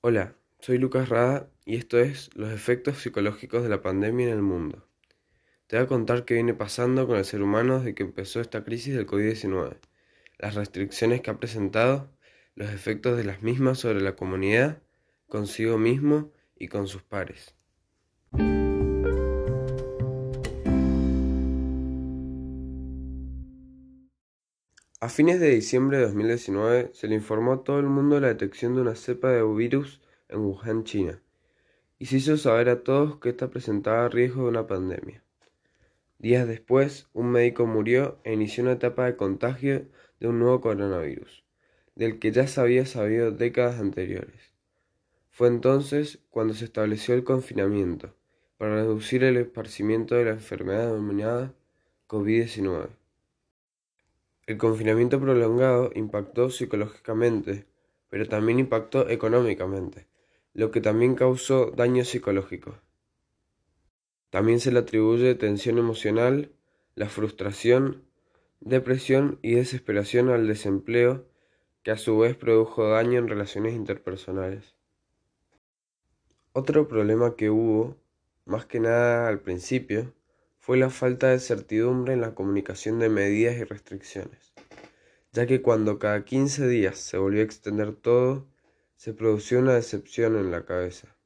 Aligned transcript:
Hola, 0.00 0.36
soy 0.60 0.78
Lucas 0.78 1.08
Rada 1.08 1.50
y 1.64 1.74
esto 1.74 1.98
es 1.98 2.30
Los 2.36 2.52
efectos 2.52 2.98
psicológicos 2.98 3.64
de 3.64 3.68
la 3.68 3.82
pandemia 3.82 4.28
en 4.28 4.32
el 4.32 4.42
mundo. 4.42 4.86
Te 5.66 5.76
voy 5.76 5.86
a 5.86 5.88
contar 5.88 6.24
qué 6.24 6.34
viene 6.34 6.54
pasando 6.54 7.08
con 7.08 7.16
el 7.16 7.24
ser 7.24 7.42
humano 7.42 7.78
desde 7.78 7.96
que 7.96 8.04
empezó 8.04 8.40
esta 8.40 8.62
crisis 8.62 8.94
del 8.94 9.08
COVID-19, 9.08 9.76
las 10.38 10.54
restricciones 10.54 11.20
que 11.20 11.30
ha 11.32 11.40
presentado, 11.40 12.12
los 12.54 12.70
efectos 12.70 13.16
de 13.16 13.24
las 13.24 13.42
mismas 13.42 13.80
sobre 13.80 14.00
la 14.00 14.14
comunidad, 14.14 14.80
consigo 15.26 15.78
mismo 15.78 16.30
y 16.56 16.68
con 16.68 16.86
sus 16.86 17.02
pares. 17.02 17.56
A 25.00 25.08
fines 25.08 25.38
de 25.38 25.50
diciembre 25.50 25.98
de 25.98 26.06
2019 26.06 26.90
se 26.92 27.06
le 27.06 27.14
informó 27.14 27.52
a 27.52 27.62
todo 27.62 27.78
el 27.78 27.86
mundo 27.86 28.18
la 28.18 28.26
detección 28.26 28.74
de 28.74 28.80
una 28.80 28.96
cepa 28.96 29.30
de 29.30 29.44
virus 29.44 30.00
en 30.28 30.40
Wuhan, 30.40 30.82
China, 30.82 31.22
y 32.00 32.06
se 32.06 32.16
hizo 32.16 32.36
saber 32.36 32.68
a 32.68 32.82
todos 32.82 33.20
que 33.20 33.28
esta 33.28 33.48
presentaba 33.48 34.08
riesgo 34.08 34.42
de 34.42 34.48
una 34.48 34.66
pandemia. 34.66 35.22
Días 36.18 36.48
después, 36.48 37.06
un 37.12 37.30
médico 37.30 37.64
murió 37.64 38.18
e 38.24 38.32
inició 38.32 38.64
una 38.64 38.72
etapa 38.72 39.04
de 39.06 39.14
contagio 39.14 39.86
de 40.18 40.26
un 40.26 40.40
nuevo 40.40 40.60
coronavirus, 40.60 41.44
del 41.94 42.18
que 42.18 42.32
ya 42.32 42.48
se 42.48 42.60
había 42.60 42.84
sabido 42.84 43.30
décadas 43.30 43.78
anteriores. 43.78 44.52
Fue 45.30 45.46
entonces 45.46 46.18
cuando 46.28 46.54
se 46.54 46.64
estableció 46.64 47.14
el 47.14 47.22
confinamiento, 47.22 48.16
para 48.56 48.74
reducir 48.74 49.22
el 49.22 49.36
esparcimiento 49.36 50.16
de 50.16 50.24
la 50.24 50.30
enfermedad 50.32 50.88
denominada 50.88 51.54
COVID-19. 52.08 52.88
El 54.48 54.56
confinamiento 54.56 55.20
prolongado 55.20 55.90
impactó 55.94 56.48
psicológicamente, 56.48 57.66
pero 58.08 58.26
también 58.26 58.58
impactó 58.58 59.06
económicamente, 59.10 60.06
lo 60.54 60.70
que 60.70 60.80
también 60.80 61.16
causó 61.16 61.70
daño 61.70 62.02
psicológico. 62.02 62.78
También 64.30 64.58
se 64.60 64.72
le 64.72 64.78
atribuye 64.78 65.34
tensión 65.34 65.76
emocional, 65.76 66.50
la 66.94 67.10
frustración, 67.10 68.04
depresión 68.60 69.38
y 69.42 69.56
desesperación 69.56 70.30
al 70.30 70.48
desempleo, 70.48 71.26
que 71.82 71.90
a 71.90 71.98
su 71.98 72.16
vez 72.16 72.34
produjo 72.34 72.88
daño 72.88 73.18
en 73.18 73.28
relaciones 73.28 73.74
interpersonales. 73.74 74.74
Otro 76.54 76.88
problema 76.88 77.36
que 77.36 77.50
hubo, 77.50 77.98
más 78.46 78.64
que 78.64 78.80
nada 78.80 79.28
al 79.28 79.40
principio, 79.40 80.14
fue 80.58 80.76
la 80.76 80.90
falta 80.90 81.28
de 81.28 81.38
certidumbre 81.38 82.12
en 82.12 82.20
la 82.20 82.34
comunicación 82.34 82.98
de 82.98 83.08
medidas 83.08 83.56
y 83.56 83.64
restricciones, 83.64 84.52
ya 85.32 85.46
que 85.46 85.62
cuando 85.62 85.98
cada 85.98 86.24
15 86.24 86.68
días 86.68 86.98
se 86.98 87.16
volvió 87.16 87.40
a 87.40 87.44
extender 87.44 87.94
todo, 87.94 88.46
se 88.96 89.14
produció 89.14 89.60
una 89.60 89.74
decepción 89.74 90.36
en 90.36 90.50
la 90.50 90.64
cabeza. 90.66 91.16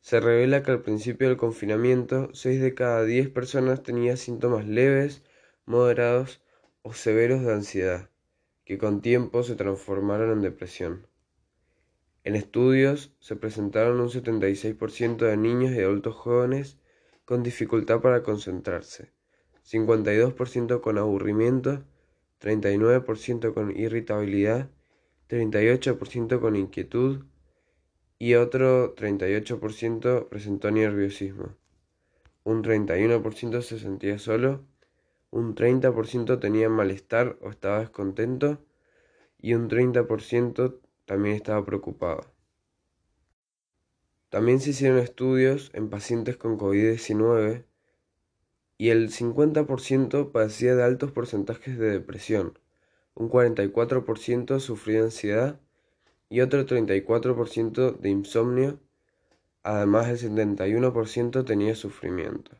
Se 0.00 0.18
revela 0.18 0.62
que 0.62 0.72
al 0.72 0.82
principio 0.82 1.28
del 1.28 1.36
confinamiento, 1.36 2.30
6 2.32 2.60
de 2.60 2.74
cada 2.74 3.04
10 3.04 3.28
personas 3.28 3.82
tenía 3.82 4.16
síntomas 4.16 4.66
leves, 4.66 5.22
moderados 5.64 6.42
o 6.82 6.92
severos 6.92 7.42
de 7.42 7.52
ansiedad, 7.52 8.10
que 8.64 8.78
con 8.78 9.00
tiempo 9.00 9.44
se 9.44 9.54
transformaron 9.54 10.32
en 10.32 10.42
depresión. 10.42 11.06
En 12.24 12.34
estudios 12.34 13.14
se 13.20 13.36
presentaron 13.36 14.00
un 14.00 14.08
76% 14.08 15.18
de 15.18 15.36
niños 15.36 15.72
y 15.72 15.80
adultos 15.80 16.14
jóvenes 16.14 16.78
con 17.32 17.42
dificultad 17.42 18.02
para 18.02 18.22
concentrarse, 18.22 19.10
52% 19.64 20.82
con 20.82 20.98
aburrimiento, 20.98 21.82
39% 22.42 23.54
con 23.54 23.74
irritabilidad, 23.74 24.68
38% 25.30 26.40
con 26.40 26.56
inquietud 26.56 27.24
y 28.18 28.34
otro 28.34 28.94
38% 28.94 30.28
presentó 30.28 30.70
nerviosismo. 30.70 31.56
Un 32.44 32.62
31% 32.62 33.62
se 33.62 33.78
sentía 33.78 34.18
solo, 34.18 34.66
un 35.30 35.54
30% 35.54 36.38
tenía 36.38 36.68
malestar 36.68 37.38
o 37.40 37.48
estaba 37.48 37.78
descontento 37.78 38.62
y 39.38 39.54
un 39.54 39.70
30% 39.70 40.80
también 41.06 41.36
estaba 41.36 41.64
preocupado. 41.64 42.31
También 44.32 44.60
se 44.60 44.70
hicieron 44.70 44.98
estudios 44.98 45.70
en 45.74 45.90
pacientes 45.90 46.38
con 46.38 46.56
COVID-19 46.56 47.66
y 48.78 48.88
el 48.88 49.10
50% 49.10 50.32
padecía 50.32 50.74
de 50.74 50.82
altos 50.82 51.12
porcentajes 51.12 51.78
de 51.78 51.90
depresión, 51.90 52.58
un 53.14 53.28
44% 53.28 54.58
sufría 54.58 55.02
ansiedad 55.02 55.60
y 56.30 56.40
otro 56.40 56.64
34% 56.64 57.98
de 57.98 58.08
insomnio, 58.08 58.80
además 59.62 60.08
el 60.08 60.18
71% 60.18 61.44
tenía 61.44 61.74
sufrimiento. 61.74 62.52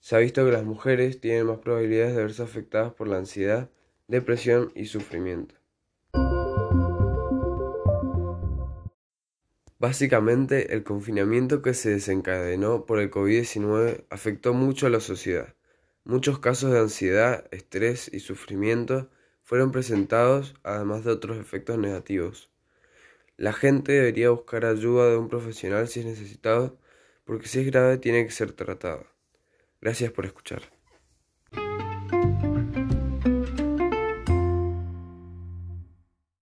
Se 0.00 0.16
ha 0.16 0.18
visto 0.18 0.44
que 0.44 0.50
las 0.50 0.64
mujeres 0.64 1.20
tienen 1.20 1.46
más 1.46 1.58
probabilidades 1.58 2.16
de 2.16 2.22
verse 2.22 2.42
afectadas 2.42 2.92
por 2.94 3.06
la 3.06 3.18
ansiedad, 3.18 3.70
depresión 4.08 4.72
y 4.74 4.86
sufrimiento. 4.86 5.54
Básicamente, 9.78 10.74
el 10.74 10.82
confinamiento 10.82 11.62
que 11.62 11.72
se 11.72 11.90
desencadenó 11.90 12.84
por 12.84 12.98
el 12.98 13.10
COVID-19 13.12 14.06
afectó 14.10 14.52
mucho 14.52 14.86
a 14.86 14.90
la 14.90 14.98
sociedad. 14.98 15.54
Muchos 16.04 16.40
casos 16.40 16.72
de 16.72 16.80
ansiedad, 16.80 17.46
estrés 17.52 18.10
y 18.12 18.20
sufrimiento 18.20 19.08
fueron 19.44 19.70
presentados, 19.70 20.54
además 20.64 21.04
de 21.04 21.12
otros 21.12 21.38
efectos 21.38 21.78
negativos. 21.78 22.50
La 23.36 23.52
gente 23.52 23.92
debería 23.92 24.30
buscar 24.30 24.64
ayuda 24.64 25.10
de 25.10 25.16
un 25.16 25.28
profesional 25.28 25.86
si 25.86 26.00
es 26.00 26.06
necesitado, 26.06 26.76
porque 27.24 27.46
si 27.46 27.60
es 27.60 27.66
grave 27.66 27.98
tiene 27.98 28.24
que 28.24 28.32
ser 28.32 28.52
tratado. 28.52 29.06
Gracias 29.80 30.10
por 30.10 30.26
escuchar. 30.26 30.77